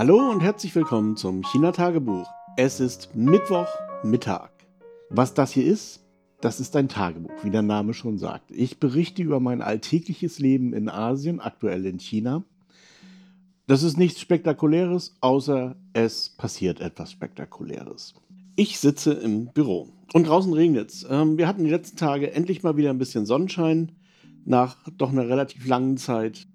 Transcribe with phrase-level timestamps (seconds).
[0.00, 2.26] Hallo und herzlich willkommen zum China-Tagebuch.
[2.56, 4.48] Es ist Mittwochmittag.
[5.10, 6.00] Was das hier ist,
[6.40, 8.50] das ist ein Tagebuch, wie der Name schon sagt.
[8.50, 12.44] Ich berichte über mein alltägliches Leben in Asien, aktuell in China.
[13.66, 18.14] Das ist nichts Spektakuläres, außer es passiert etwas Spektakuläres.
[18.56, 21.06] Ich sitze im Büro und draußen regnet es.
[21.10, 23.92] Ähm, wir hatten die letzten Tage endlich mal wieder ein bisschen Sonnenschein
[24.46, 26.46] nach doch einer relativ langen Zeit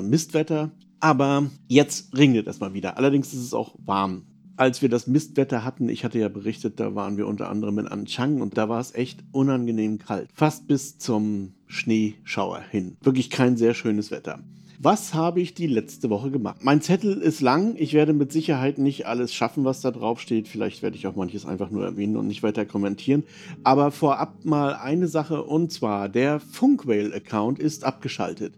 [0.00, 0.70] Mistwetter.
[1.06, 2.98] Aber jetzt regnet es mal wieder.
[2.98, 4.22] Allerdings ist es auch warm.
[4.56, 7.86] Als wir das Mistwetter hatten, ich hatte ja berichtet, da waren wir unter anderem in
[7.86, 10.28] Anchang und da war es echt unangenehm kalt.
[10.34, 12.96] Fast bis zum Schneeschauer hin.
[13.02, 14.40] Wirklich kein sehr schönes Wetter.
[14.80, 16.64] Was habe ich die letzte Woche gemacht?
[16.64, 17.76] Mein Zettel ist lang.
[17.76, 20.48] Ich werde mit Sicherheit nicht alles schaffen, was da drauf steht.
[20.48, 23.22] Vielleicht werde ich auch manches einfach nur erwähnen und nicht weiter kommentieren.
[23.62, 28.54] Aber vorab mal eine Sache und zwar der Funkwhale-Account ist abgeschaltet.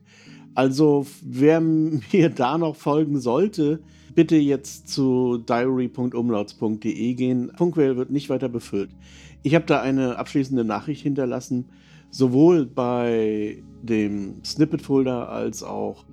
[0.54, 3.80] Also wer mir da noch folgen sollte,
[4.14, 7.52] bitte jetzt zu diary.umlauts.de gehen.
[7.56, 8.90] Funkwhale wird nicht weiter befüllt.
[9.42, 11.66] Ich habe da eine abschließende Nachricht hinterlassen,
[12.10, 16.04] sowohl bei dem Snippet-Folder als auch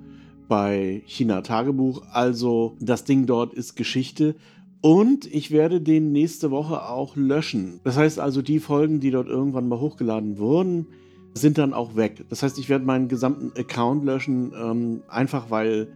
[0.48, 2.04] bei China Tagebuch.
[2.12, 4.36] Also das Ding dort ist Geschichte.
[4.82, 7.80] Und ich werde den nächste Woche auch löschen.
[7.84, 10.86] Das heißt also, die Folgen, die dort irgendwann mal hochgeladen wurden,
[11.36, 12.26] sind dann auch weg.
[12.30, 15.90] Das heißt, ich werde meinen gesamten Account löschen, ähm, einfach weil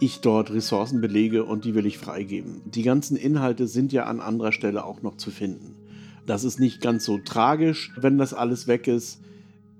[0.00, 2.62] ich dort Ressourcen belege und die will ich freigeben.
[2.64, 5.74] Die ganzen Inhalte sind ja an anderer Stelle auch noch zu finden.
[6.24, 9.20] Das ist nicht ganz so tragisch, wenn das alles weg ist.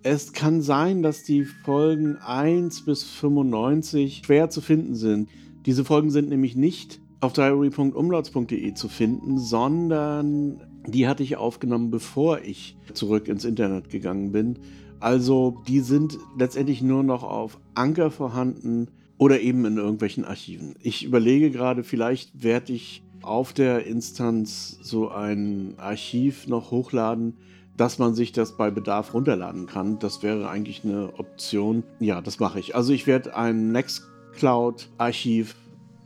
[0.02, 5.30] Es kann sein, dass die Folgen 1 bis 95 schwer zu finden sind.
[5.66, 12.40] Diese Folgen sind nämlich nicht auf diary.umlauts.de zu finden, sondern die hatte ich aufgenommen, bevor
[12.40, 14.58] ich zurück ins Internet gegangen bin.
[15.00, 20.74] Also die sind letztendlich nur noch auf Anker vorhanden oder eben in irgendwelchen Archiven.
[20.82, 27.34] Ich überlege gerade, vielleicht werde ich auf der Instanz so ein Archiv noch hochladen,
[27.76, 29.98] dass man sich das bei Bedarf runterladen kann.
[29.98, 31.84] Das wäre eigentlich eine Option.
[32.00, 32.74] Ja, das mache ich.
[32.74, 35.54] Also ich werde ein Nextcloud-Archiv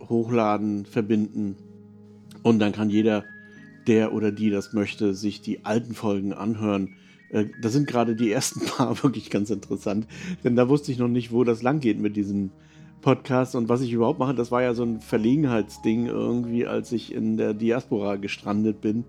[0.09, 1.57] hochladen, verbinden
[2.43, 3.25] und dann kann jeder,
[3.87, 6.97] der oder die das möchte, sich die alten Folgen anhören
[7.33, 10.07] äh, da sind gerade die ersten paar wirklich ganz interessant,
[10.45, 12.51] denn da wusste ich noch nicht, wo das lang geht mit diesem
[13.01, 14.35] Podcast und was ich überhaupt mache.
[14.35, 19.05] Das war ja so ein Verlegenheitsding irgendwie, als ich in der Diaspora gestrandet bin.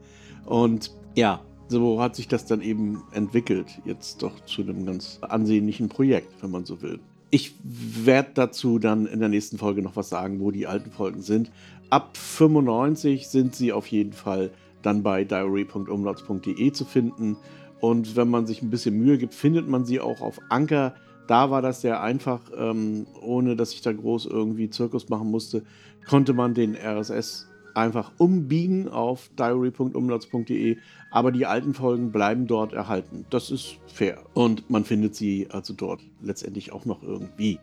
[0.45, 5.89] Und ja, so hat sich das dann eben entwickelt, jetzt doch zu einem ganz ansehnlichen
[5.89, 6.99] Projekt, wenn man so will.
[7.29, 11.21] Ich werde dazu dann in der nächsten Folge noch was sagen, wo die alten Folgen
[11.21, 11.51] sind.
[11.89, 14.51] Ab 95 sind sie auf jeden Fall
[14.81, 17.37] dann bei diary.umlauts.de zu finden.
[17.83, 20.93] Und wenn man sich ein bisschen Mühe gibt, findet man sie auch auf Anker.
[21.27, 25.63] Da war das sehr einfach, ähm, ohne dass ich da groß irgendwie Zirkus machen musste,
[26.07, 30.77] konnte man den RSS einfach umbiegen auf diary.umlauts.de,
[31.11, 33.25] aber die alten Folgen bleiben dort erhalten.
[33.29, 34.23] Das ist fair.
[34.33, 37.59] Und man findet sie also dort letztendlich auch noch irgendwie.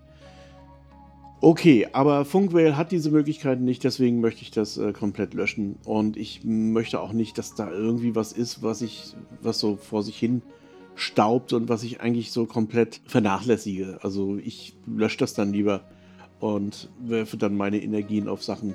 [1.43, 5.77] Okay, aber Funkwhale hat diese Möglichkeiten nicht, deswegen möchte ich das äh, komplett löschen.
[5.85, 10.03] Und ich möchte auch nicht, dass da irgendwie was ist, was ich, was so vor
[10.03, 10.43] sich hin
[10.97, 13.99] staubt und was ich eigentlich so komplett vernachlässige.
[14.03, 15.83] Also ich lösche das dann lieber
[16.41, 18.75] und werfe dann meine Energien auf Sachen,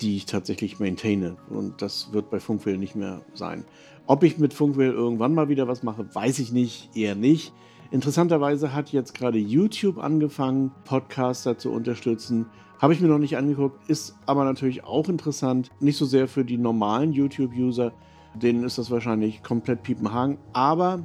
[0.00, 1.36] die ich tatsächlich maintaine.
[1.50, 3.66] Und das wird bei Funkwhale nicht mehr sein.
[4.06, 7.52] Ob ich mit Funkwhale irgendwann mal wieder was mache, weiß ich nicht, eher nicht.
[7.90, 12.44] Interessanterweise hat jetzt gerade YouTube angefangen, Podcaster zu unterstützen.
[12.78, 15.70] Habe ich mir noch nicht angeguckt, ist aber natürlich auch interessant.
[15.80, 17.94] Nicht so sehr für die normalen YouTube-User,
[18.34, 20.36] denen ist das wahrscheinlich komplett Piepenhagen.
[20.52, 21.00] Aber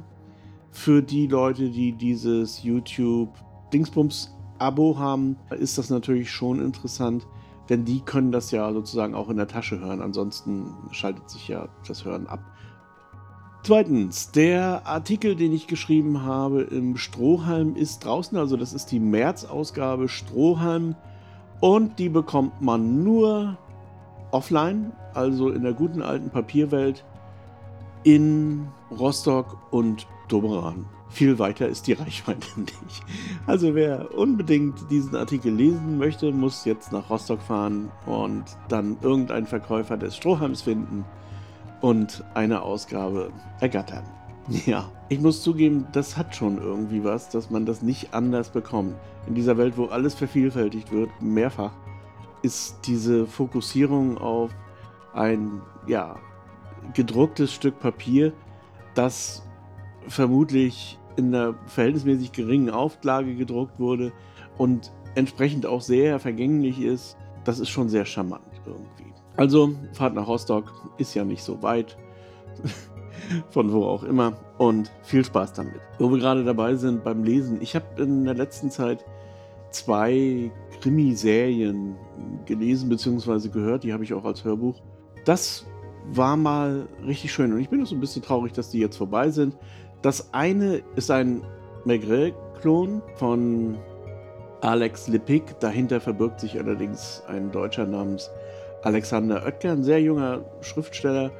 [0.72, 7.26] für die Leute, die dieses YouTube-Dingsbums-Abo haben, ist das natürlich schon interessant.
[7.70, 10.02] Denn die können das ja sozusagen auch in der Tasche hören.
[10.02, 12.44] Ansonsten schaltet sich ja das Hören ab.
[13.66, 18.36] Zweitens, der Artikel, den ich geschrieben habe im Strohhalm, ist draußen.
[18.36, 20.96] Also das ist die März-Ausgabe Strohhalm.
[21.60, 23.56] Und die bekommt man nur
[24.32, 27.06] offline, also in der guten alten Papierwelt,
[28.02, 30.84] in Rostock und Doberan.
[31.08, 33.02] Viel weiter ist die Reichweite nicht.
[33.46, 39.46] Also wer unbedingt diesen Artikel lesen möchte, muss jetzt nach Rostock fahren und dann irgendeinen
[39.46, 41.06] Verkäufer des Strohhalms finden
[41.80, 43.30] und eine Ausgabe
[43.60, 44.04] ergattern.
[44.66, 48.94] Ja, ich muss zugeben, das hat schon irgendwie was, dass man das nicht anders bekommt.
[49.26, 51.72] In dieser Welt, wo alles vervielfältigt wird, mehrfach,
[52.42, 54.50] ist diese Fokussierung auf
[55.14, 56.16] ein, ja,
[56.92, 58.34] gedrucktes Stück Papier,
[58.94, 59.42] das
[60.08, 64.12] vermutlich in einer verhältnismäßig geringen Auflage gedruckt wurde
[64.58, 68.42] und entsprechend auch sehr vergänglich ist, das ist schon sehr charmant.
[68.66, 69.12] irgendwie.
[69.36, 71.96] Also Fahrt nach Rostock ist ja nicht so weit.
[73.50, 74.34] Von wo auch immer.
[74.58, 75.80] Und viel Spaß damit.
[75.98, 77.60] Wo wir gerade dabei sind beim Lesen.
[77.60, 79.04] Ich habe in der letzten Zeit
[79.70, 80.50] zwei
[80.80, 81.96] Krimiserien
[82.44, 83.48] gelesen bzw.
[83.48, 83.84] gehört.
[83.84, 84.80] Die habe ich auch als Hörbuch.
[85.24, 85.66] Das
[86.12, 87.52] war mal richtig schön.
[87.52, 89.56] Und ich bin auch so ein bisschen traurig, dass die jetzt vorbei sind.
[90.02, 91.42] Das eine ist ein
[91.86, 93.78] Maigret-Klon von
[94.60, 95.58] Alex Lippig.
[95.60, 98.30] Dahinter verbirgt sich allerdings ein Deutscher namens
[98.84, 101.32] Alexander Oetker, ein sehr junger Schriftsteller,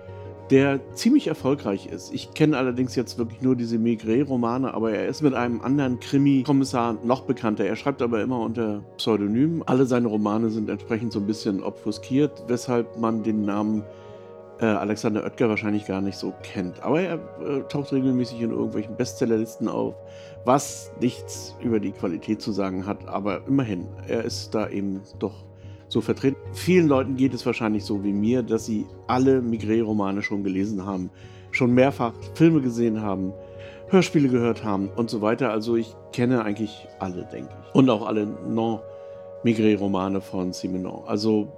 [0.51, 2.13] der ziemlich erfolgreich ist.
[2.13, 6.97] Ich kenne allerdings jetzt wirklich nur diese Migré-Romane, aber er ist mit einem anderen Krimi-Kommissar
[7.05, 7.65] noch bekannter.
[7.65, 9.63] Er schreibt aber immer unter Pseudonym.
[9.67, 13.85] Alle seine Romane sind entsprechend so ein bisschen obfuskiert, weshalb man den Namen
[14.61, 16.83] äh, Alexander Oetker wahrscheinlich gar nicht so kennt.
[16.83, 19.95] Aber er äh, taucht regelmäßig in irgendwelchen Bestsellerlisten auf,
[20.45, 25.45] was nichts über die Qualität zu sagen hat, aber immerhin, er ist da eben doch
[25.95, 26.37] so vertreten.
[26.53, 31.09] Vielen Leuten geht es wahrscheinlich so wie mir, dass sie alle Migré-Romane schon gelesen haben,
[31.53, 33.33] schon mehrfach Filme gesehen haben,
[33.89, 35.51] Hörspiele gehört haben und so weiter.
[35.51, 37.75] Also ich kenne eigentlich alle, denke ich.
[37.75, 41.05] Und auch alle Non-Migré-Romane von Simenon.
[41.07, 41.53] Also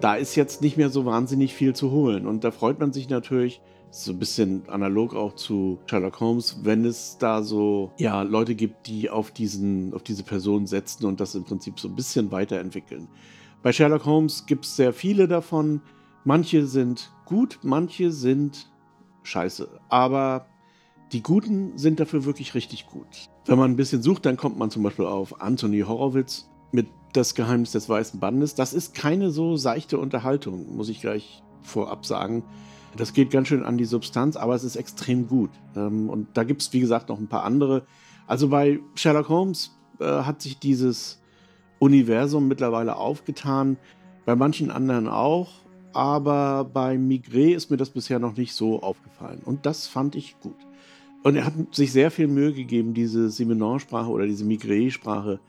[0.00, 2.26] da ist jetzt nicht mehr so wahnsinnig viel zu holen.
[2.26, 3.60] Und da freut man sich natürlich,
[4.04, 8.86] so ein bisschen analog auch zu Sherlock Holmes, wenn es da so ja, Leute gibt,
[8.86, 13.08] die auf, diesen, auf diese Person setzen und das im Prinzip so ein bisschen weiterentwickeln.
[13.62, 15.80] Bei Sherlock Holmes gibt es sehr viele davon.
[16.24, 18.70] Manche sind gut, manche sind
[19.22, 19.68] scheiße.
[19.88, 20.46] Aber
[21.12, 23.28] die Guten sind dafür wirklich richtig gut.
[23.46, 27.34] Wenn man ein bisschen sucht, dann kommt man zum Beispiel auf Anthony Horowitz mit Das
[27.34, 28.54] Geheimnis des Weißen Bandes.
[28.54, 32.42] Das ist keine so seichte Unterhaltung, muss ich gleich vorab sagen.
[32.96, 35.50] Das geht ganz schön an die Substanz, aber es ist extrem gut.
[35.74, 37.82] Ähm, und da gibt es, wie gesagt, noch ein paar andere.
[38.26, 41.20] Also bei Sherlock Holmes äh, hat sich dieses
[41.78, 43.76] Universum mittlerweile aufgetan,
[44.24, 45.52] bei manchen anderen auch,
[45.92, 49.40] aber bei Migré ist mir das bisher noch nicht so aufgefallen.
[49.44, 50.56] Und das fand ich gut.
[51.22, 55.40] Und er hat sich sehr viel Mühe gegeben, diese Simenon-Sprache oder diese Migré-Sprache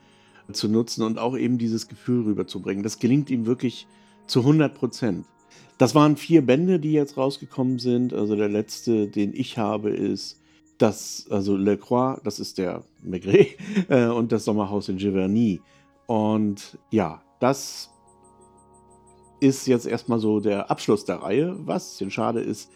[0.52, 2.82] zu nutzen und auch eben dieses Gefühl rüberzubringen.
[2.82, 3.86] Das gelingt ihm wirklich
[4.26, 5.26] zu 100 Prozent.
[5.78, 8.12] Das waren vier Bände, die jetzt rausgekommen sind.
[8.12, 10.40] Also der letzte, den ich habe, ist
[10.76, 13.56] das, also Le Croix, das ist der Maigret,
[13.88, 15.60] äh, und das Sommerhaus in Giverny.
[16.06, 17.90] Und ja, das
[19.40, 22.70] ist jetzt erstmal so der Abschluss der Reihe, was ein bisschen schade ist.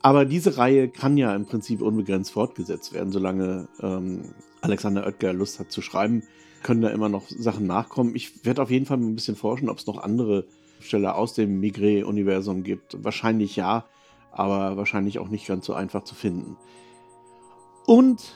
[0.00, 5.58] Aber diese Reihe kann ja im Prinzip unbegrenzt fortgesetzt werden, solange ähm, Alexander Oetker Lust
[5.58, 6.22] hat zu schreiben,
[6.62, 8.14] können da immer noch Sachen nachkommen.
[8.14, 10.46] Ich werde auf jeden Fall ein bisschen forschen, ob es noch andere
[10.84, 13.02] Schriftsteller aus dem Migré-Universum gibt.
[13.02, 13.86] Wahrscheinlich ja,
[14.30, 16.56] aber wahrscheinlich auch nicht ganz so einfach zu finden.
[17.86, 18.34] Und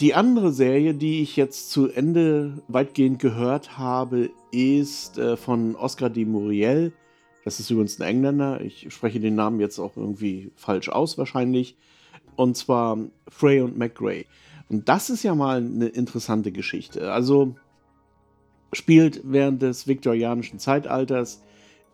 [0.00, 6.10] die andere Serie, die ich jetzt zu Ende weitgehend gehört habe, ist äh, von Oscar
[6.10, 6.92] de Muriel.
[7.44, 8.60] Das ist übrigens ein Engländer.
[8.60, 11.76] Ich spreche den Namen jetzt auch irgendwie falsch aus, wahrscheinlich.
[12.34, 12.98] Und zwar
[13.28, 14.26] Frey und McGray.
[14.68, 17.12] Und das ist ja mal eine interessante Geschichte.
[17.12, 17.54] Also
[18.72, 21.42] spielt während des viktorianischen Zeitalters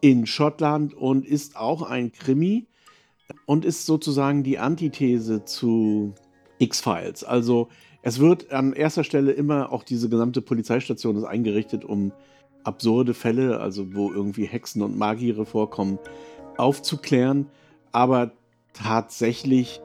[0.03, 2.67] in Schottland und ist auch ein Krimi
[3.47, 6.15] und ist sozusagen die Antithese zu
[6.59, 7.25] X-Files.
[7.25, 7.69] Also
[8.03, 12.13] es wird an erster Stelle immer auch diese gesamte Polizeistation ist eingerichtet, um
[12.65, 15.99] absurde Fälle, also wo irgendwie Hexen und Magiere vorkommen,
[16.57, 17.47] aufzuklären.
[17.93, 18.33] Aber
[18.73, 19.81] tatsächlich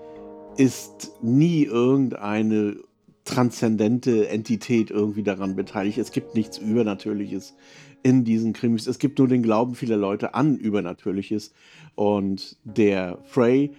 [0.58, 2.78] ist nie irgendeine
[3.24, 6.00] transzendente Entität irgendwie daran beteiligt.
[6.00, 7.56] Es gibt nichts Übernatürliches
[8.04, 8.88] in diesen Krimis.
[8.88, 11.54] Es gibt nur den Glauben vieler Leute an Übernatürliches.
[11.96, 13.72] Und der Frey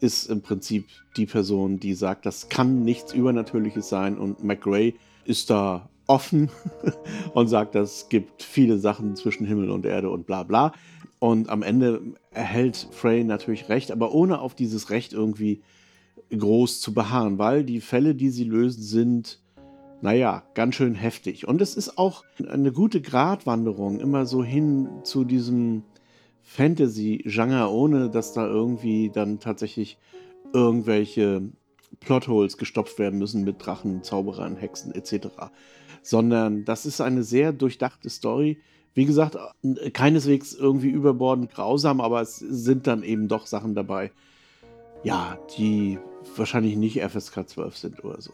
[0.00, 4.18] ist im Prinzip die Person, die sagt, das kann nichts Übernatürliches sein.
[4.18, 6.50] Und McRae ist da offen
[7.34, 10.72] und sagt, das gibt viele Sachen zwischen Himmel und Erde und bla bla.
[11.18, 15.62] Und am Ende erhält Frey natürlich recht, aber ohne auf dieses Recht irgendwie
[16.36, 19.40] groß zu beharren, weil die Fälle, die sie lösen, sind
[20.06, 21.48] naja, ganz schön heftig.
[21.48, 25.82] Und es ist auch eine gute Gratwanderung, immer so hin zu diesem
[26.44, 29.98] Fantasy-Genre, ohne dass da irgendwie dann tatsächlich
[30.52, 31.42] irgendwelche
[31.98, 35.26] Plotholes gestopft werden müssen mit Drachen, Zauberern, Hexen etc.
[36.02, 38.60] Sondern das ist eine sehr durchdachte Story.
[38.94, 39.36] Wie gesagt,
[39.92, 44.12] keineswegs irgendwie überbordend grausam, aber es sind dann eben doch Sachen dabei,
[45.02, 45.98] ja, die
[46.36, 48.30] wahrscheinlich nicht FSK 12 sind oder so.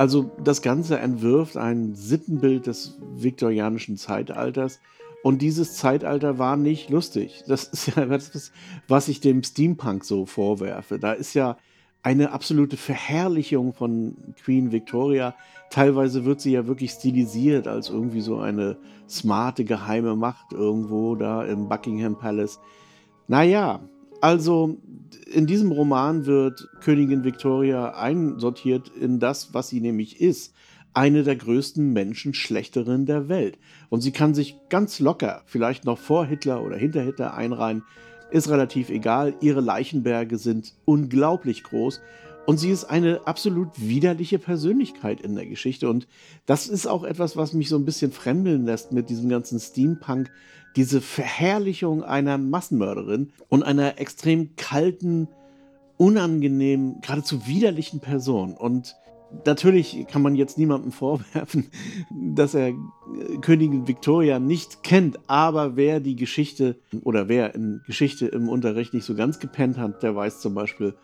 [0.00, 4.80] Also das Ganze entwirft ein Sittenbild des viktorianischen Zeitalters.
[5.22, 7.44] Und dieses Zeitalter war nicht lustig.
[7.46, 8.50] Das ist ja etwas,
[8.88, 10.98] was ich dem Steampunk so vorwerfe.
[10.98, 11.58] Da ist ja
[12.02, 15.34] eine absolute Verherrlichung von Queen Victoria.
[15.68, 21.44] Teilweise wird sie ja wirklich stilisiert als irgendwie so eine smarte geheime Macht irgendwo da
[21.44, 22.58] im Buckingham Palace.
[23.28, 23.80] Naja,
[24.20, 24.78] also
[25.32, 30.54] in diesem Roman wird Königin Victoria einsortiert in das, was sie nämlich ist.
[30.92, 33.58] Eine der größten Menschen schlechterin der Welt.
[33.90, 37.84] Und sie kann sich ganz locker, vielleicht noch vor Hitler oder hinter Hitler einreihen,
[38.30, 39.34] ist relativ egal.
[39.40, 42.00] Ihre Leichenberge sind unglaublich groß.
[42.46, 45.88] Und sie ist eine absolut widerliche Persönlichkeit in der Geschichte.
[45.88, 46.08] Und
[46.46, 50.32] das ist auch etwas, was mich so ein bisschen fremdeln lässt mit diesem ganzen Steampunk.
[50.76, 55.28] Diese Verherrlichung einer Massenmörderin und einer extrem kalten,
[55.96, 58.54] unangenehmen, geradezu widerlichen Person.
[58.54, 58.96] Und
[59.44, 61.68] natürlich kann man jetzt niemandem vorwerfen,
[62.10, 62.74] dass er äh,
[63.40, 69.04] Königin Victoria nicht kennt, aber wer die Geschichte oder wer in Geschichte im Unterricht nicht
[69.04, 70.94] so ganz gepennt hat, der weiß zum Beispiel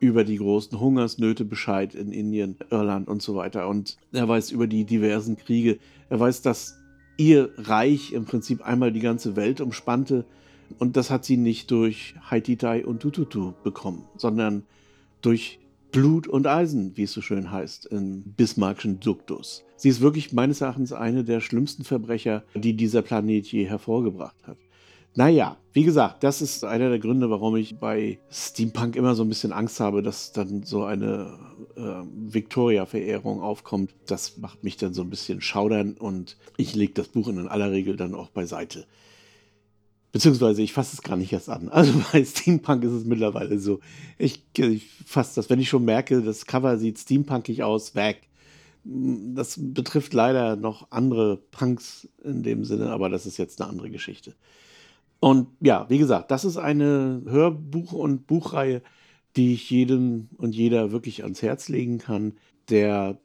[0.00, 3.68] über die großen Hungersnöte Bescheid in Indien, Irland und so weiter.
[3.68, 5.78] Und er weiß über die diversen Kriege.
[6.08, 6.77] Er weiß, dass
[7.18, 10.24] ihr Reich im Prinzip einmal die ganze Welt umspannte.
[10.78, 14.62] Und das hat sie nicht durch Haititai und Tututu bekommen, sondern
[15.20, 15.58] durch
[15.92, 19.64] Blut und Eisen, wie es so schön heißt, im Bismarckschen Duktus.
[19.76, 24.58] Sie ist wirklich meines Erachtens eine der schlimmsten Verbrecher, die dieser Planet je hervorgebracht hat.
[25.18, 29.28] Naja, wie gesagt, das ist einer der Gründe, warum ich bei Steampunk immer so ein
[29.28, 31.36] bisschen Angst habe, dass dann so eine
[31.74, 33.92] äh, Victoria-Verehrung aufkommt.
[34.06, 37.72] Das macht mich dann so ein bisschen schaudern und ich lege das Buch in aller
[37.72, 38.86] Regel dann auch beiseite.
[40.12, 41.68] Beziehungsweise ich fasse es gar nicht erst an.
[41.72, 43.80] Also bei Steampunk ist es mittlerweile so.
[44.18, 48.28] Ich, ich fasse das, wenn ich schon merke, das Cover sieht steampunkig aus, weg.
[48.84, 53.90] Das betrifft leider noch andere Punks in dem Sinne, aber das ist jetzt eine andere
[53.90, 54.36] Geschichte.
[55.20, 58.82] Und ja, wie gesagt, das ist eine Hörbuch- und Buchreihe,
[59.36, 62.34] die ich jedem und jeder wirklich ans Herz legen kann,
[62.70, 63.18] der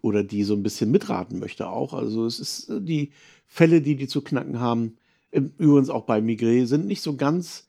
[0.00, 1.92] oder die so ein bisschen mitraten möchte auch.
[1.94, 3.10] Also es ist die
[3.46, 4.96] Fälle, die die zu knacken haben,
[5.30, 7.68] Übrigens auch bei Migré sind nicht so ganz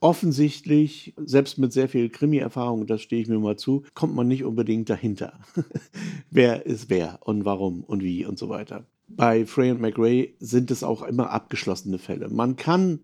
[0.00, 4.44] offensichtlich, selbst mit sehr viel Krimi-Erfahrung, das stehe ich mir mal zu, kommt man nicht
[4.44, 5.38] unbedingt dahinter.
[6.30, 8.86] wer ist wer und warum und wie und so weiter.
[9.16, 12.28] Bei Frey und McRae sind es auch immer abgeschlossene Fälle.
[12.28, 13.00] Man kann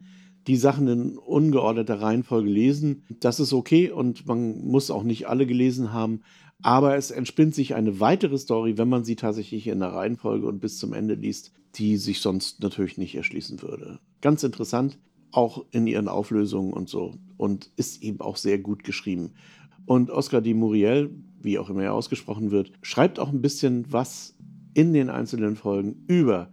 [0.47, 3.05] die Sachen in ungeordneter Reihenfolge lesen.
[3.21, 6.23] Das ist okay und man muss auch nicht alle gelesen haben.
[6.63, 10.61] Aber es entspinnt sich eine weitere Story, wenn man sie tatsächlich in der Reihenfolge und
[10.61, 13.99] bis zum Ende liest, die sich sonst natürlich nicht erschließen würde.
[14.21, 14.99] Ganz interessant,
[15.33, 17.15] auch in ihren Auflösungen und so.
[17.37, 19.33] Und ist eben auch sehr gut geschrieben.
[19.85, 21.11] Und Oscar Di Muriel,
[21.41, 24.37] wie auch immer er ausgesprochen wird, schreibt auch ein bisschen was
[24.77, 26.51] in den einzelnen Folgen über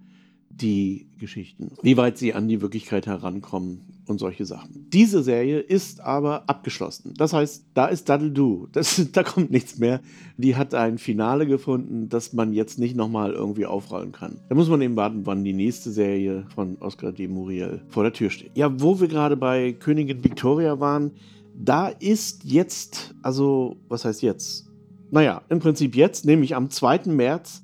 [0.49, 4.87] die Geschichten, wie weit sie an die Wirklichkeit herankommen und solche Sachen.
[4.93, 7.13] Diese Serie ist aber abgeschlossen.
[7.17, 8.67] Das heißt, da ist Daddle Do.
[9.11, 9.99] Da kommt nichts mehr.
[10.37, 14.39] Die hat ein Finale gefunden, das man jetzt nicht nochmal irgendwie aufrollen kann.
[14.47, 18.13] Da muss man eben warten, wann die nächste Serie von Oscar de Muriel vor der
[18.13, 18.51] Tür steht.
[18.55, 21.11] Ja, wo wir gerade bei Königin Victoria waren,
[21.55, 24.69] da ist jetzt, also, was heißt jetzt?
[25.11, 27.01] Naja, im Prinzip jetzt, nämlich am 2.
[27.07, 27.63] März,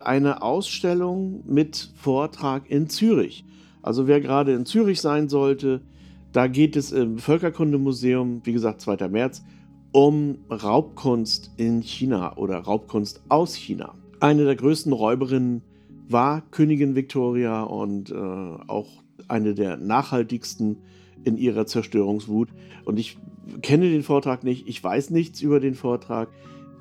[0.00, 3.44] eine Ausstellung mit Vortrag in Zürich.
[3.82, 5.82] Also wer gerade in Zürich sein sollte,
[6.32, 9.08] da geht es im Völkerkundemuseum, wie gesagt, 2.
[9.08, 9.44] März,
[9.92, 13.94] um Raubkunst in China oder Raubkunst aus China.
[14.20, 15.62] Eine der größten Räuberinnen
[16.08, 18.88] war Königin Victoria und äh, auch
[19.28, 20.78] eine der nachhaltigsten
[21.24, 22.48] in ihrer Zerstörungswut.
[22.84, 23.18] Und ich
[23.62, 26.28] kenne den Vortrag nicht, ich weiß nichts über den Vortrag.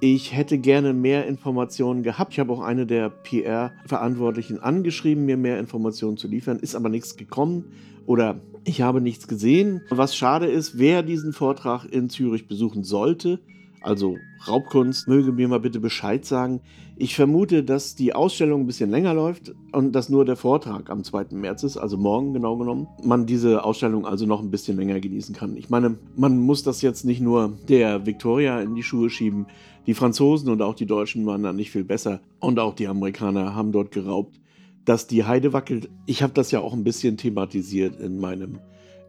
[0.02, 2.32] Ich hätte gerne mehr Informationen gehabt.
[2.32, 7.18] Ich habe auch eine der PR-Verantwortlichen angeschrieben, mir mehr Informationen zu liefern, ist aber nichts
[7.18, 7.66] gekommen
[8.06, 9.82] oder ich habe nichts gesehen.
[9.90, 13.40] Was schade ist, wer diesen Vortrag in Zürich besuchen sollte,
[13.82, 16.62] also Raubkunst, möge mir mal bitte Bescheid sagen.
[16.98, 21.04] Ich vermute, dass die Ausstellung ein bisschen länger läuft und dass nur der Vortrag am
[21.04, 21.28] 2.
[21.32, 25.34] März ist, also morgen genau genommen, man diese Ausstellung also noch ein bisschen länger genießen
[25.34, 25.56] kann.
[25.56, 29.46] Ich meine, man muss das jetzt nicht nur der Victoria in die Schuhe schieben.
[29.90, 33.56] Die Franzosen und auch die Deutschen waren da nicht viel besser und auch die Amerikaner
[33.56, 34.40] haben dort geraubt.
[34.86, 38.60] Dass die Heide wackelt, ich habe das ja auch ein bisschen thematisiert in meinem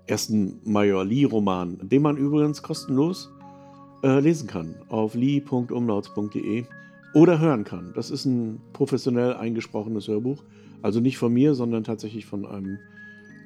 [0.06, 3.30] ersten Major Lee-Roman, den man übrigens kostenlos
[4.02, 6.64] äh, lesen kann auf lee.umlauts.de
[7.12, 7.92] oder hören kann.
[7.94, 10.42] Das ist ein professionell eingesprochenes Hörbuch.
[10.80, 12.78] Also nicht von mir, sondern tatsächlich von einem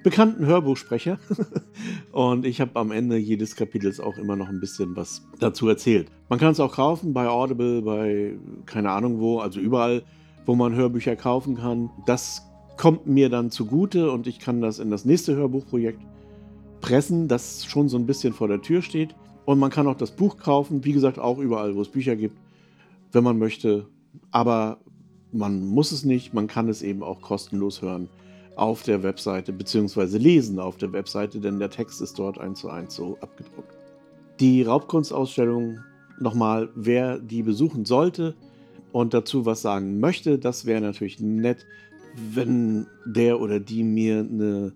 [0.04, 1.18] bekannten Hörbuchsprecher.
[2.12, 6.12] und ich habe am Ende jedes Kapitels auch immer noch ein bisschen was dazu erzählt.
[6.28, 10.04] Man kann es auch kaufen bei Audible, bei keine Ahnung wo, also überall,
[10.46, 11.90] wo man Hörbücher kaufen kann.
[12.06, 12.42] Das
[12.76, 16.00] kommt mir dann zugute und ich kann das in das nächste Hörbuchprojekt
[16.80, 19.16] pressen, das schon so ein bisschen vor der Tür steht.
[19.46, 22.36] Und man kann auch das Buch kaufen, wie gesagt, auch überall, wo es Bücher gibt,
[23.12, 23.86] wenn man möchte.
[24.30, 24.78] Aber
[25.32, 28.08] man muss es nicht, man kann es eben auch kostenlos hören
[28.56, 32.70] auf der Webseite, beziehungsweise lesen auf der Webseite, denn der Text ist dort eins zu
[32.70, 33.76] eins so abgedruckt.
[34.40, 35.80] Die Raubkunstausstellung,
[36.20, 38.34] nochmal, wer die besuchen sollte
[38.92, 41.66] und dazu was sagen möchte, das wäre natürlich nett,
[42.16, 44.72] wenn der oder die mir eine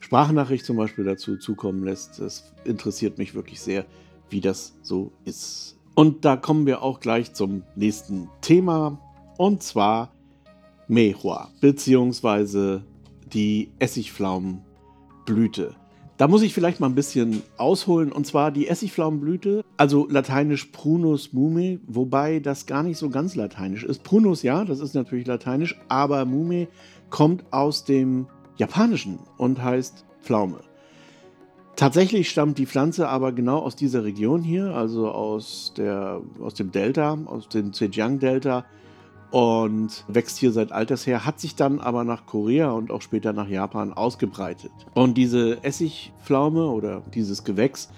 [0.00, 2.20] Sprachnachricht zum Beispiel dazu zukommen lässt.
[2.20, 3.86] Das interessiert mich wirklich sehr,
[4.28, 5.78] wie das so ist.
[5.94, 8.98] Und da kommen wir auch gleich zum nächsten Thema
[9.38, 10.12] und zwar
[10.88, 12.84] Mehua beziehungsweise
[13.34, 15.76] die Essigpflaumenblüte.
[16.16, 21.32] Da muss ich vielleicht mal ein bisschen ausholen und zwar die Essigpflaumenblüte, also lateinisch Prunus
[21.32, 24.04] mume, wobei das gar nicht so ganz lateinisch ist.
[24.04, 26.68] Prunus ja, das ist natürlich lateinisch, aber mume
[27.10, 30.60] kommt aus dem Japanischen und heißt Pflaume.
[31.74, 36.70] Tatsächlich stammt die Pflanze aber genau aus dieser Region hier, also aus, der, aus dem
[36.70, 38.64] Delta, aus dem Zhejiang-Delta
[39.30, 43.32] und wächst hier seit alters her, hat sich dann aber nach Korea und auch später
[43.32, 44.72] nach Japan ausgebreitet.
[44.94, 47.90] Und diese Essigpflaume oder dieses Gewächs,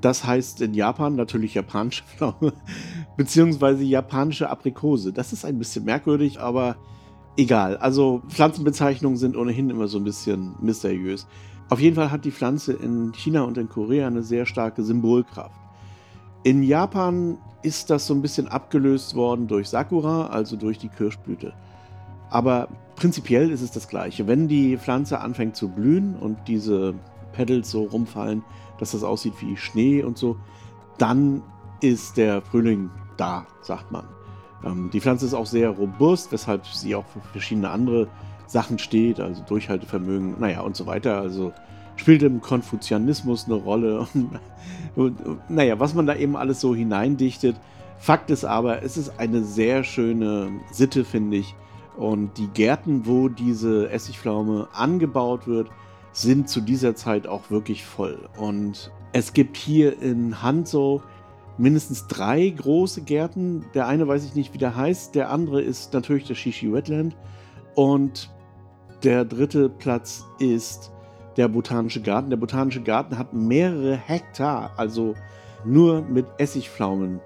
[0.00, 2.52] das heißt in Japan natürlich japanische Pflaume,
[3.16, 5.12] beziehungsweise japanische Aprikose.
[5.12, 6.76] Das ist ein bisschen merkwürdig, aber
[7.36, 7.76] egal.
[7.78, 11.26] Also Pflanzenbezeichnungen sind ohnehin immer so ein bisschen mysteriös.
[11.70, 15.63] Auf jeden Fall hat die Pflanze in China und in Korea eine sehr starke Symbolkraft.
[16.44, 21.54] In Japan ist das so ein bisschen abgelöst worden durch Sakura, also durch die Kirschblüte.
[22.28, 24.26] Aber prinzipiell ist es das Gleiche.
[24.26, 26.94] Wenn die Pflanze anfängt zu blühen und diese
[27.32, 28.44] Petals so rumfallen,
[28.78, 30.36] dass das aussieht wie Schnee und so,
[30.98, 31.42] dann
[31.80, 34.04] ist der Frühling da, sagt man.
[34.64, 38.08] Ähm, die Pflanze ist auch sehr robust, weshalb sie auch für verschiedene andere
[38.46, 41.20] Sachen steht, also Durchhaltevermögen, naja und so weiter.
[41.20, 41.54] Also
[41.96, 44.06] spielt im Konfuzianismus eine Rolle.
[45.48, 47.56] Naja, was man da eben alles so hineindichtet.
[47.98, 51.56] Fakt ist aber, es ist eine sehr schöne Sitte, finde ich.
[51.96, 55.68] Und die Gärten, wo diese Essigpflaume angebaut wird,
[56.12, 58.28] sind zu dieser Zeit auch wirklich voll.
[58.38, 61.02] Und es gibt hier in Hanzhou
[61.58, 63.64] mindestens drei große Gärten.
[63.74, 65.14] Der eine weiß ich nicht, wie der heißt.
[65.14, 67.16] Der andere ist natürlich der Shishi Wetland.
[67.74, 68.30] Und
[69.02, 70.92] der dritte Platz ist
[71.36, 72.30] der Botanische Garten.
[72.30, 75.14] Der Botanische Garten hat mehrere Hektar, also
[75.64, 77.20] nur mit Essigpflaumen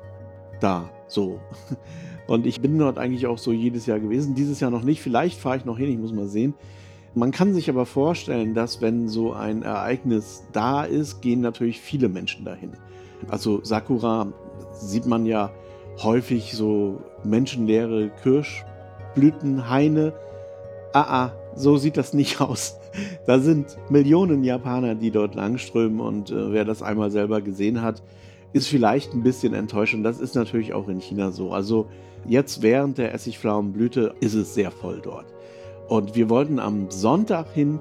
[0.61, 1.41] da, so.
[2.27, 4.35] Und ich bin dort eigentlich auch so jedes Jahr gewesen.
[4.35, 5.01] Dieses Jahr noch nicht.
[5.01, 6.53] Vielleicht fahre ich noch hin, ich muss mal sehen.
[7.15, 12.11] Man kann sich aber vorstellen, dass wenn so ein Ereignis da ist, gehen natürlich viele
[12.11, 12.73] Menschen dahin.
[13.29, 14.31] Also Sakura
[14.73, 15.51] sieht man ja
[16.03, 20.13] häufig so menschenleere Kirschblütenhaine.
[20.93, 22.79] Ah, ah, so sieht das nicht aus.
[23.27, 28.03] Da sind Millionen Japaner, die dort langströmen und äh, wer das einmal selber gesehen hat,
[28.53, 31.53] ist vielleicht ein bisschen enttäuscht und das ist natürlich auch in China so.
[31.53, 31.87] Also
[32.27, 35.27] jetzt während der Essigpflaumenblüte ist es sehr voll dort.
[35.89, 37.81] Und wir wollten am Sonntag hin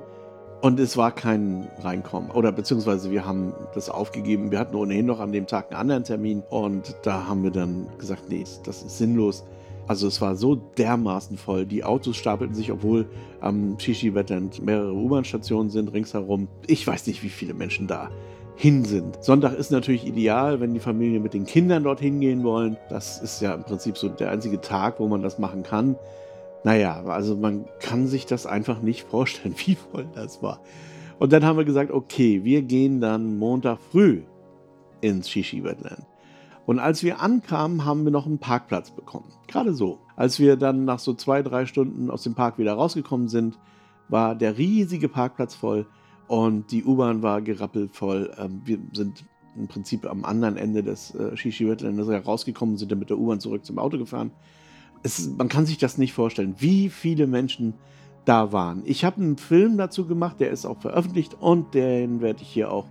[0.61, 2.31] und es war kein Reinkommen.
[2.31, 4.51] Oder beziehungsweise wir haben das aufgegeben.
[4.51, 7.87] Wir hatten ohnehin noch an dem Tag einen anderen Termin und da haben wir dann
[7.97, 9.45] gesagt, nee, das ist sinnlos.
[9.87, 11.65] Also es war so dermaßen voll.
[11.65, 16.49] Die Autos stapelten sich, obwohl am Shishi Wetland mehrere U-Bahn-Stationen sind ringsherum.
[16.67, 18.09] Ich weiß nicht, wie viele Menschen da
[18.55, 19.23] hin sind.
[19.23, 22.75] Sonntag ist natürlich ideal, wenn die Familie mit den Kindern dorthin gehen wollen.
[22.89, 25.95] Das ist ja im Prinzip so der einzige Tag, wo man das machen kann.
[26.63, 30.59] Naja, also man kann sich das einfach nicht vorstellen, wie voll das war.
[31.19, 34.23] Und dann haben wir gesagt, okay, wir gehen dann Montag früh
[35.01, 36.05] ins Shishi Wetland.
[36.67, 39.31] Und als wir ankamen, haben wir noch einen Parkplatz bekommen.
[39.47, 39.99] Gerade so.
[40.17, 43.57] Als wir dann nach so zwei, drei Stunden aus dem Park wieder rausgekommen sind,
[44.09, 45.87] war der riesige Parkplatz voll
[46.27, 48.33] und die U-Bahn war gerappelt voll.
[48.37, 49.23] Ähm, wir sind
[49.55, 53.39] im Prinzip am anderen Ende des äh, Shishi-Wetlandes rausgekommen und sind dann mit der U-Bahn
[53.39, 54.31] zurück zum Auto gefahren.
[55.03, 57.75] Es, man kann sich das nicht vorstellen, wie viele Menschen
[58.25, 58.81] da waren.
[58.83, 62.73] Ich habe einen Film dazu gemacht, der ist auch veröffentlicht und den werde ich hier
[62.73, 62.87] auch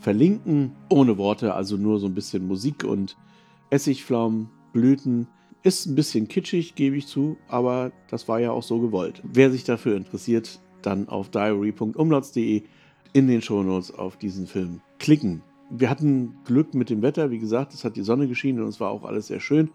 [0.00, 0.72] verlinken.
[0.88, 3.16] Ohne Worte, also nur so ein bisschen Musik und
[3.70, 5.26] Essigpflaumen, Blüten.
[5.62, 9.20] Ist ein bisschen kitschig, gebe ich zu, aber das war ja auch so gewollt.
[9.24, 12.62] Wer sich dafür interessiert, dann auf diary.umlauts.de
[13.12, 15.42] in den Shownotes auf diesen Film klicken.
[15.70, 18.80] Wir hatten Glück mit dem Wetter, wie gesagt, es hat die Sonne geschienen und es
[18.80, 19.70] war auch alles sehr schön.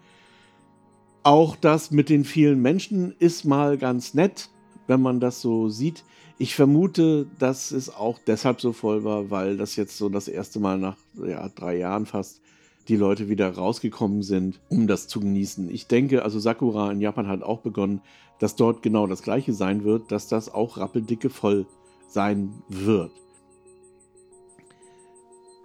[1.22, 4.50] Auch das mit den vielen Menschen ist mal ganz nett,
[4.86, 6.04] wenn man das so sieht.
[6.36, 10.58] Ich vermute, dass es auch deshalb so voll war, weil das jetzt so das erste
[10.58, 12.40] Mal nach ja, drei Jahren fast
[12.88, 15.70] die Leute wieder rausgekommen sind, um das zu genießen.
[15.70, 18.00] Ich denke, also Sakura in Japan hat auch begonnen,
[18.40, 21.66] dass dort genau das gleiche sein wird, dass das auch rappeldicke voll
[22.08, 23.12] sein wird.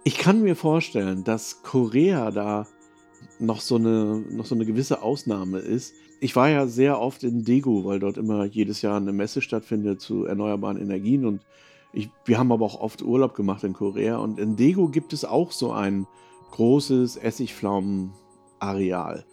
[0.04, 2.66] Ich kann mir vorstellen, dass Korea da
[3.38, 5.94] noch so eine, noch so eine gewisse Ausnahme ist.
[6.22, 10.02] Ich war ja sehr oft in Daegu, weil dort immer jedes Jahr eine Messe stattfindet
[10.02, 11.40] zu erneuerbaren Energien und
[11.92, 15.24] ich, wir haben aber auch oft Urlaub gemacht in Korea und in Daegu gibt es
[15.24, 16.06] auch so ein
[16.52, 19.24] großes Essigpflaumenareal.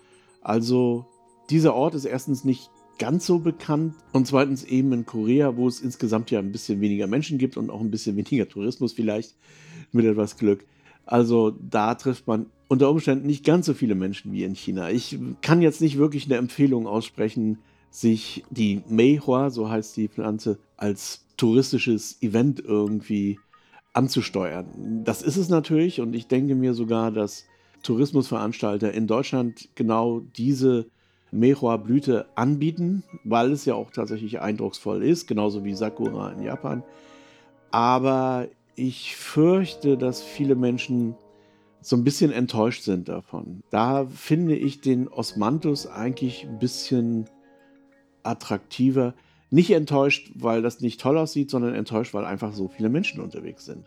[0.41, 1.06] Also
[1.50, 5.82] dieser Ort ist erstens nicht ganz so bekannt und zweitens eben in Korea, wo es
[5.82, 9.36] insgesamt ja ein bisschen weniger Menschen gibt und auch ein bisschen weniger Tourismus vielleicht
[9.91, 10.65] mit etwas Glück.
[11.06, 14.89] Also da trifft man unter Umständen nicht ganz so viele Menschen wie in China.
[14.89, 20.60] Ich kann jetzt nicht wirklich eine Empfehlung aussprechen, sich die Meihua, so heißt die Pflanze,
[20.75, 23.39] als touristisches Event irgendwie
[23.93, 25.03] anzusteuern.
[25.03, 27.45] Das ist es natürlich und ich denke mir sogar, dass
[27.84, 30.88] Tourismusveranstalter in Deutschland genau diese
[31.32, 36.84] Meihua-Blüte anbieten, weil es ja auch tatsächlich eindrucksvoll ist, genauso wie Sakura in Japan.
[37.71, 41.15] Aber ich fürchte, dass viele Menschen
[41.88, 43.63] so ein bisschen enttäuscht sind davon.
[43.69, 47.30] Da finde ich den Osmanthus eigentlich ein bisschen
[48.23, 49.13] attraktiver.
[49.52, 53.63] Nicht enttäuscht, weil das nicht toll aussieht, sondern enttäuscht, weil einfach so viele Menschen unterwegs
[53.63, 53.86] sind.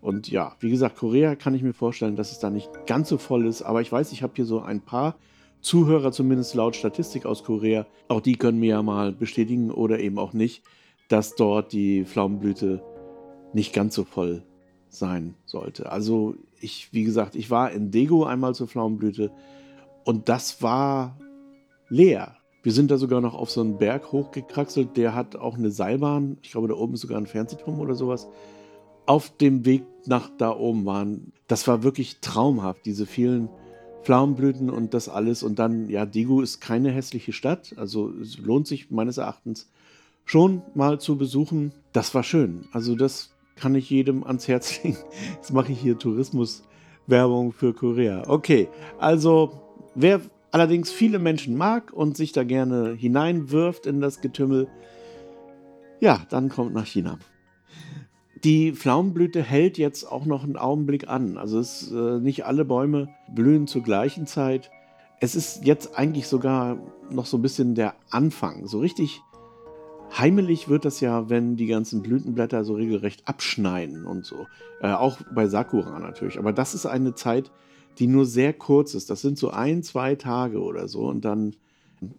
[0.00, 3.16] Und ja, wie gesagt, Korea kann ich mir vorstellen, dass es da nicht ganz so
[3.16, 3.62] voll ist.
[3.62, 5.14] Aber ich weiß, ich habe hier so ein paar
[5.60, 7.86] Zuhörer, zumindest laut Statistik aus Korea.
[8.08, 10.64] Auch die können mir ja mal bestätigen oder eben auch nicht,
[11.06, 12.82] dass dort die Pflaumenblüte
[13.52, 14.42] nicht ganz so voll
[14.88, 15.92] sein sollte.
[15.92, 19.30] Also ich, wie gesagt, ich war in Dego einmal zur Pflaumenblüte
[20.04, 21.18] und das war
[21.88, 22.36] leer.
[22.62, 26.38] Wir sind da sogar noch auf so einen Berg hochgekraxelt, der hat auch eine Seilbahn.
[26.42, 28.26] Ich glaube, da oben ist sogar ein Fernsehturm oder sowas.
[29.06, 31.32] Auf dem Weg nach da oben waren.
[31.46, 33.48] Das war wirklich traumhaft, diese vielen
[34.02, 35.44] Pflaumenblüten und das alles.
[35.44, 37.74] Und dann, ja, Degu ist keine hässliche Stadt.
[37.76, 39.68] Also es lohnt sich meines Erachtens
[40.24, 41.72] schon mal zu besuchen.
[41.92, 42.66] Das war schön.
[42.72, 44.98] Also das kann ich jedem ans Herz legen.
[45.34, 48.22] Jetzt mache ich hier Tourismuswerbung für Korea.
[48.28, 49.60] Okay, also
[49.94, 50.20] wer
[50.52, 54.68] allerdings viele Menschen mag und sich da gerne hineinwirft in das Getümmel,
[56.00, 57.18] ja, dann kommt nach China.
[58.44, 61.38] Die Pflaumenblüte hält jetzt auch noch einen Augenblick an.
[61.38, 64.70] Also es, äh, nicht alle Bäume blühen zur gleichen Zeit.
[65.20, 66.78] Es ist jetzt eigentlich sogar
[67.10, 68.66] noch so ein bisschen der Anfang.
[68.66, 69.22] So richtig
[70.16, 74.46] Heimelig wird das ja, wenn die ganzen Blütenblätter so regelrecht abschneiden und so.
[74.80, 76.38] Äh, auch bei Sakura natürlich.
[76.38, 77.50] Aber das ist eine Zeit,
[77.98, 79.10] die nur sehr kurz ist.
[79.10, 81.06] Das sind so ein, zwei Tage oder so.
[81.06, 81.54] Und dann,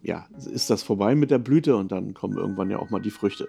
[0.02, 3.10] ja, ist das vorbei mit der Blüte und dann kommen irgendwann ja auch mal die
[3.10, 3.48] Früchte.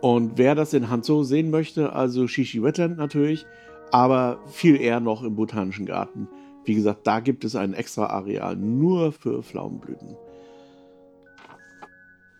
[0.00, 3.46] Und wer das in Hanzhou sehen möchte, also Shishi Wetland natürlich,
[3.90, 6.28] aber viel eher noch im Botanischen Garten.
[6.64, 10.16] Wie gesagt, da gibt es ein extra Areal nur für Pflaumenblüten.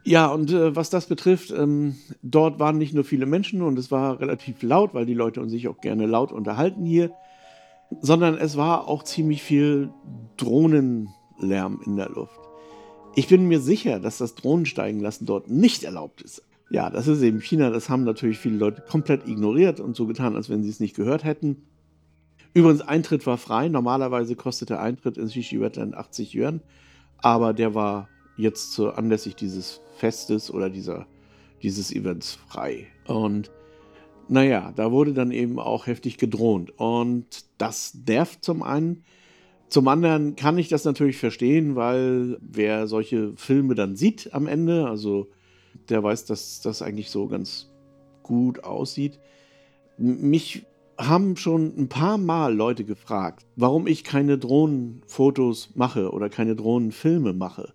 [0.09, 3.91] Ja, und äh, was das betrifft, ähm, dort waren nicht nur viele Menschen und es
[3.91, 7.13] war relativ laut, weil die Leute sich auch gerne laut unterhalten hier,
[8.01, 9.91] sondern es war auch ziemlich viel
[10.39, 12.41] Drohnenlärm in der Luft.
[13.17, 16.43] Ich bin mir sicher, dass das Drohnensteigen lassen dort nicht erlaubt ist.
[16.71, 20.37] Ja, das ist eben China, das haben natürlich viele Leute komplett ignoriert und so getan,
[20.37, 21.65] als wenn sie es nicht gehört hätten.
[22.55, 23.69] Übrigens, Eintritt war frei.
[23.69, 26.63] Normalerweise kostete Eintritt in Shishi Wetland 80 Yuan,
[27.19, 31.07] aber der war jetzt so anlässlich dieses Festes oder dieser,
[31.63, 32.87] dieses Events frei.
[33.07, 33.51] Und
[34.29, 36.73] naja, da wurde dann eben auch heftig gedroht.
[36.77, 37.27] Und
[37.59, 39.05] das nervt zum einen.
[39.69, 44.87] Zum anderen kann ich das natürlich verstehen, weil wer solche Filme dann sieht am Ende,
[44.87, 45.29] also
[45.89, 47.71] der weiß, dass das eigentlich so ganz
[48.23, 49.19] gut aussieht.
[49.99, 50.65] Mich
[50.99, 57.33] haben schon ein paar Mal Leute gefragt, warum ich keine Drohnenfotos mache oder keine Drohnenfilme
[57.33, 57.75] mache.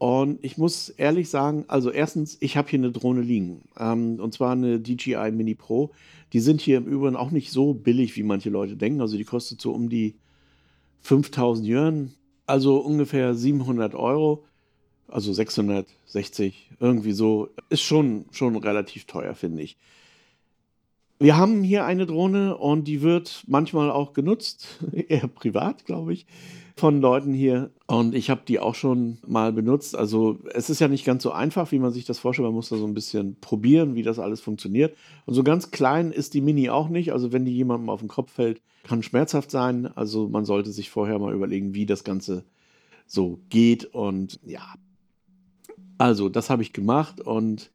[0.00, 3.60] Und ich muss ehrlich sagen, also erstens, ich habe hier eine Drohne liegen.
[3.78, 5.90] Ähm, und zwar eine DJI Mini Pro.
[6.32, 9.02] Die sind hier im Übrigen auch nicht so billig, wie manche Leute denken.
[9.02, 10.14] Also die kostet so um die
[11.02, 12.14] 5000 Yuan,
[12.46, 14.46] also ungefähr 700 Euro.
[15.06, 17.50] Also 660, irgendwie so.
[17.68, 19.76] Ist schon, schon relativ teuer, finde ich.
[21.18, 26.26] Wir haben hier eine Drohne und die wird manchmal auch genutzt, eher privat, glaube ich
[26.80, 29.94] von Leuten hier und ich habe die auch schon mal benutzt.
[29.94, 32.46] Also es ist ja nicht ganz so einfach, wie man sich das vorstellt.
[32.46, 34.96] Man muss da so ein bisschen probieren, wie das alles funktioniert.
[35.26, 37.12] Und so ganz klein ist die Mini auch nicht.
[37.12, 39.86] Also wenn die jemandem auf den Kopf fällt, kann schmerzhaft sein.
[39.96, 42.44] Also man sollte sich vorher mal überlegen, wie das Ganze
[43.06, 43.84] so geht.
[43.84, 44.74] Und ja,
[45.98, 47.70] also das habe ich gemacht und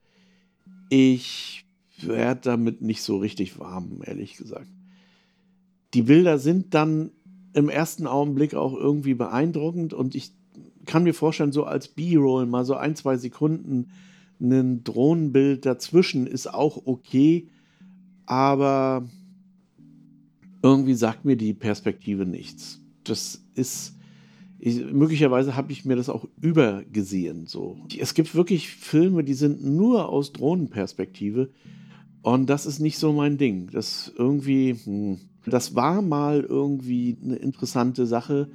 [0.89, 1.65] ich
[2.01, 4.67] werde damit nicht so richtig warm, ehrlich gesagt.
[5.93, 7.11] Die Bilder sind dann
[7.55, 10.33] im ersten Augenblick auch irgendwie beeindruckend und ich
[10.85, 13.87] kann mir vorstellen, so als B-Roll mal so ein, zwei Sekunden
[14.41, 17.47] ein Drohnenbild dazwischen ist auch okay,
[18.25, 19.07] aber
[20.61, 22.81] irgendwie sagt mir die Perspektive nichts.
[23.05, 23.95] Das ist,
[24.59, 27.47] ich, möglicherweise habe ich mir das auch übergesehen.
[27.47, 27.77] So.
[27.97, 31.51] Es gibt wirklich Filme, die sind nur aus Drohnenperspektive
[32.21, 33.69] und das ist nicht so mein Ding.
[33.71, 38.49] Das irgendwie, hm, das war mal irgendwie eine interessante Sache,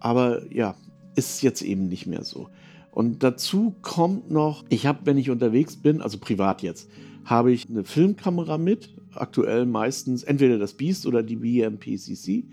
[0.00, 0.74] aber ja,
[1.14, 2.48] ist jetzt eben nicht mehr so.
[2.90, 6.88] Und dazu kommt noch, ich habe, wenn ich unterwegs bin, also privat jetzt,
[7.24, 12.44] habe ich eine Filmkamera mit, aktuell meistens entweder das Beast oder die BMPCC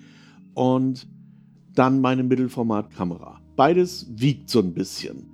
[0.53, 1.07] und
[1.73, 3.41] dann meine Mittelformatkamera.
[3.55, 5.31] Beides wiegt so ein bisschen.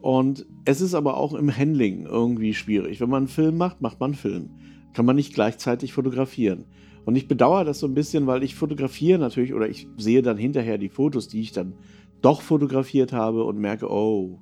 [0.00, 3.00] Und es ist aber auch im Handling irgendwie schwierig.
[3.00, 4.50] Wenn man einen Film macht, macht man einen Film.
[4.94, 6.64] Kann man nicht gleichzeitig fotografieren.
[7.04, 10.36] Und ich bedauere das so ein bisschen, weil ich fotografiere natürlich oder ich sehe dann
[10.36, 11.74] hinterher die Fotos, die ich dann
[12.20, 14.40] doch fotografiert habe und merke, oh,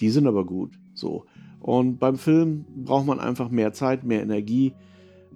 [0.00, 0.78] die sind aber gut.
[0.94, 1.24] So.
[1.60, 4.72] Und beim Film braucht man einfach mehr Zeit, mehr Energie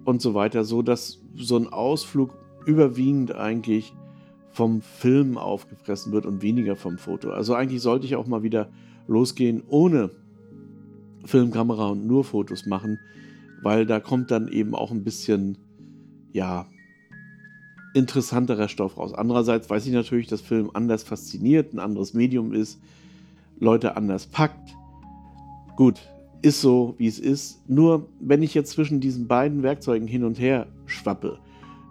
[0.05, 3.93] und so weiter, so dass so ein Ausflug überwiegend eigentlich
[4.51, 7.31] vom Film aufgefressen wird und weniger vom Foto.
[7.31, 8.69] Also eigentlich sollte ich auch mal wieder
[9.07, 10.11] losgehen ohne
[11.25, 12.99] Filmkamera und nur Fotos machen,
[13.61, 15.57] weil da kommt dann eben auch ein bisschen,
[16.33, 16.67] ja,
[17.93, 19.13] interessanterer Stoff raus.
[19.13, 22.79] Andererseits weiß ich natürlich, dass Film anders fasziniert, ein anderes Medium ist,
[23.59, 24.75] Leute anders packt.
[25.75, 25.99] Gut,
[26.41, 27.67] ist so, wie es ist.
[27.69, 31.39] Nur wenn ich jetzt zwischen diesen beiden Werkzeugen hin und her schwappe,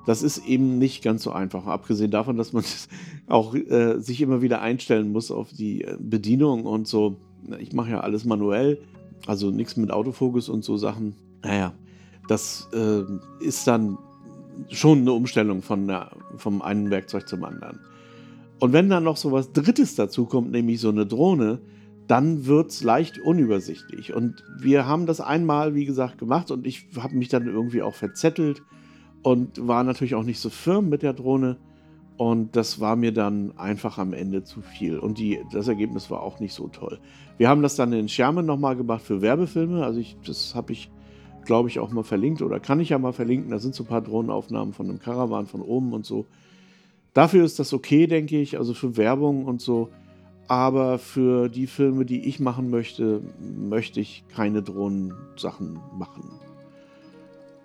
[0.06, 1.66] das ist eben nicht ganz so einfach.
[1.66, 2.64] Abgesehen davon, dass man
[3.28, 7.16] auch äh, sich immer wieder einstellen muss auf die äh, Bedienung und so.
[7.58, 8.78] Ich mache ja alles manuell,
[9.26, 11.14] also nichts mit Autofokus und so Sachen.
[11.42, 11.72] Naja,
[12.28, 13.02] das äh,
[13.44, 13.98] ist dann
[14.68, 17.80] schon eine Umstellung von der, vom einen Werkzeug zum anderen.
[18.60, 21.60] Und wenn dann noch so was Drittes dazu kommt, nämlich so eine Drohne,
[22.06, 24.12] dann wird es leicht unübersichtlich.
[24.12, 27.94] Und wir haben das einmal, wie gesagt, gemacht und ich habe mich dann irgendwie auch
[27.94, 28.62] verzettelt
[29.22, 31.56] und war natürlich auch nicht so firm mit der Drohne.
[32.16, 34.98] Und das war mir dann einfach am Ende zu viel.
[34.98, 36.98] Und die, das Ergebnis war auch nicht so toll.
[37.38, 39.82] Wir haben das dann in Schermen nochmal gemacht für Werbefilme.
[39.84, 40.90] Also ich, das habe ich
[41.50, 43.50] glaube ich, auch mal verlinkt oder kann ich ja mal verlinken.
[43.50, 46.26] Da sind so ein paar Drohnenaufnahmen von einem Karawan von oben und so.
[47.12, 49.88] Dafür ist das okay, denke ich, also für Werbung und so.
[50.46, 56.22] Aber für die Filme, die ich machen möchte, möchte ich keine Drohnensachen machen.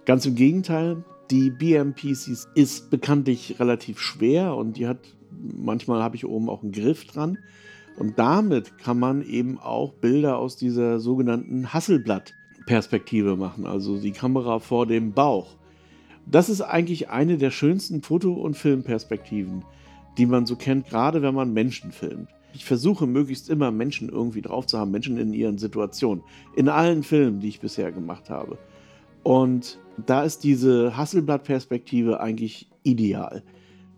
[0.05, 4.97] Ganz im Gegenteil, die BMPC ist bekanntlich relativ schwer und die hat,
[5.55, 7.37] manchmal habe ich oben auch einen Griff dran.
[7.99, 12.33] Und damit kann man eben auch Bilder aus dieser sogenannten Hasselblatt
[12.65, 15.55] Perspektive machen, also die Kamera vor dem Bauch.
[16.25, 19.63] Das ist eigentlich eine der schönsten Foto- und Filmperspektiven,
[20.17, 22.29] die man so kennt, gerade wenn man Menschen filmt.
[22.53, 26.23] Ich versuche möglichst immer Menschen irgendwie drauf zu haben, Menschen in ihren Situationen,
[26.55, 28.57] in allen Filmen, die ich bisher gemacht habe.
[29.23, 33.43] Und da ist diese Hasselblatt-Perspektive eigentlich ideal.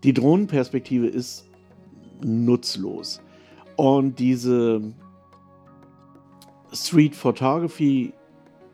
[0.03, 1.47] Die Drohnenperspektive ist
[2.23, 3.21] nutzlos.
[3.75, 4.81] Und diese
[6.73, 8.13] Street Photography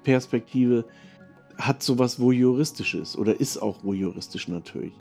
[0.03, 0.85] Perspektive
[1.57, 4.93] hat sowas Voyeuristisches oder ist auch voyeuristisch natürlich.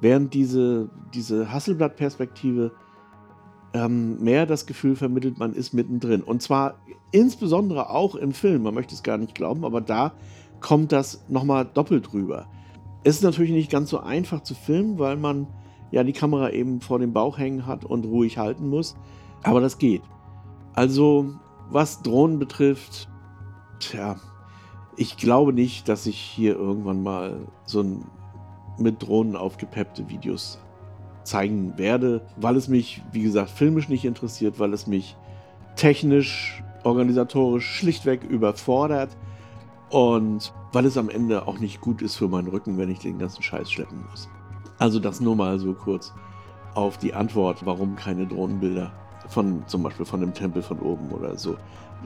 [0.00, 2.72] Während diese, diese Hasselblatt-Perspektive
[3.72, 6.22] ähm, mehr das Gefühl vermittelt, man ist mittendrin.
[6.22, 6.78] Und zwar
[7.10, 10.12] insbesondere auch im Film, man möchte es gar nicht glauben, aber da
[10.60, 12.46] kommt das nochmal doppelt rüber.
[13.02, 15.46] Es ist natürlich nicht ganz so einfach zu filmen, weil man
[15.90, 18.96] ja die Kamera eben vor dem Bauch hängen hat und ruhig halten muss.
[19.42, 20.02] Aber das geht.
[20.74, 21.34] Also,
[21.70, 23.08] was Drohnen betrifft,
[23.78, 24.16] tja,
[24.96, 28.04] ich glaube nicht, dass ich hier irgendwann mal so ein
[28.78, 30.58] mit Drohnen aufgepeppte Videos
[31.22, 35.16] zeigen werde, weil es mich, wie gesagt, filmisch nicht interessiert, weil es mich
[35.76, 39.16] technisch, organisatorisch schlichtweg überfordert
[39.90, 43.18] und weil es am Ende auch nicht gut ist für meinen Rücken, wenn ich den
[43.18, 44.28] ganzen Scheiß schleppen muss.
[44.78, 46.12] Also das nur mal so kurz
[46.74, 48.92] auf die Antwort, warum keine Drohnenbilder
[49.28, 51.56] von zum Beispiel von dem Tempel von oben oder so.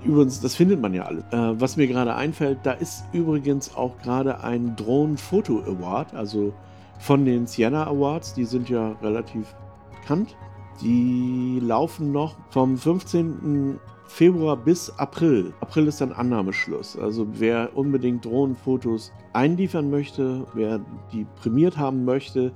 [0.04, 1.24] Übrigens, das findet man ja alles.
[1.32, 6.52] Äh, was mir gerade einfällt, da ist übrigens auch gerade ein Drone Photo Award, also
[6.98, 9.54] von den Sienna Awards, die sind ja relativ
[10.00, 10.36] bekannt.
[10.82, 13.78] Die laufen noch vom 15.
[14.06, 15.52] Februar bis April.
[15.60, 16.96] April ist dann Annahmeschluss.
[16.96, 20.80] Also wer unbedingt Drohnenfotos einliefern möchte, wer
[21.12, 22.52] die prämiert haben möchte,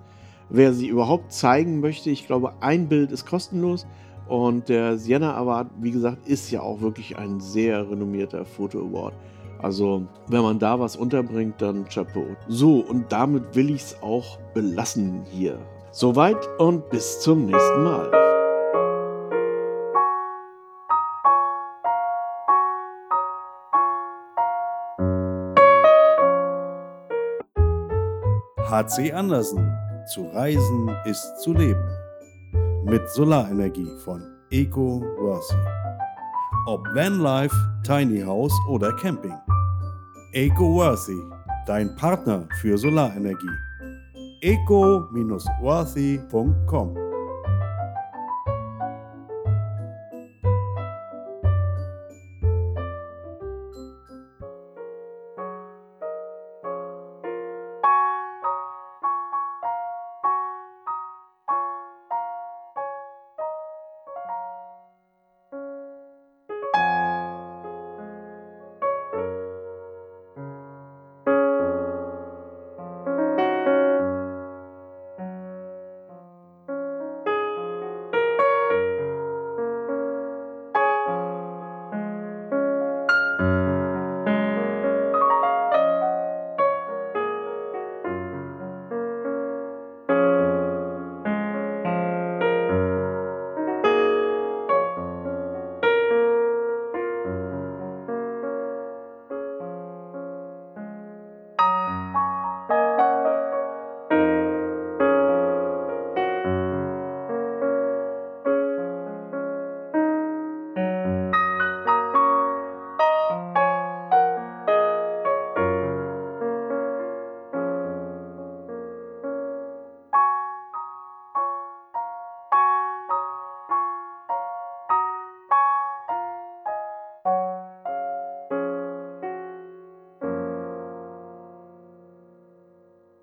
[0.49, 3.87] wer sie überhaupt zeigen möchte, ich glaube, ein Bild ist kostenlos.
[4.33, 9.13] Und der Sienna Award, wie gesagt, ist ja auch wirklich ein sehr renommierter Foto-Award.
[9.59, 12.25] Also, wenn man da was unterbringt, dann Chapeau.
[12.49, 15.59] So, und damit will ich es auch belassen hier.
[15.91, 18.11] Soweit und bis zum nächsten Mal.
[28.71, 32.02] HC Andersen Zu reisen ist zu leben.
[32.85, 35.57] Mit Solarenergie von EcoWorthy.
[36.67, 39.35] Ob Vanlife, Tiny House oder Camping.
[40.33, 41.19] EcoWorthy,
[41.67, 43.49] dein Partner für Solarenergie.
[44.41, 47.02] eco-worthy.com